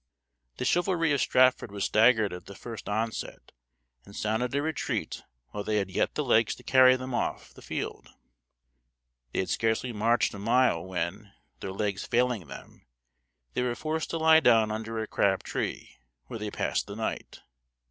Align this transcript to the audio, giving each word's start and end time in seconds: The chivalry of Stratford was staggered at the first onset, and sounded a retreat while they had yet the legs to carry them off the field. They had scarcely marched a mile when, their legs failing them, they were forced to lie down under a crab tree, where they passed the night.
The 0.57 0.65
chivalry 0.65 1.11
of 1.11 1.21
Stratford 1.21 1.71
was 1.71 1.85
staggered 1.85 2.33
at 2.33 2.47
the 2.47 2.55
first 2.55 2.89
onset, 2.89 3.51
and 4.03 4.15
sounded 4.15 4.55
a 4.55 4.61
retreat 4.63 5.21
while 5.51 5.63
they 5.63 5.75
had 5.77 5.91
yet 5.91 6.15
the 6.15 6.23
legs 6.23 6.55
to 6.55 6.63
carry 6.63 6.95
them 6.95 7.13
off 7.13 7.53
the 7.53 7.61
field. 7.61 8.09
They 9.31 9.41
had 9.41 9.49
scarcely 9.51 9.93
marched 9.93 10.33
a 10.33 10.39
mile 10.39 10.83
when, 10.83 11.31
their 11.59 11.71
legs 11.71 12.03
failing 12.03 12.47
them, 12.47 12.87
they 13.53 13.61
were 13.61 13.75
forced 13.75 14.09
to 14.09 14.17
lie 14.17 14.39
down 14.39 14.71
under 14.71 14.97
a 14.97 15.05
crab 15.07 15.43
tree, 15.43 15.99
where 16.25 16.39
they 16.39 16.49
passed 16.49 16.87
the 16.87 16.95
night. 16.95 17.41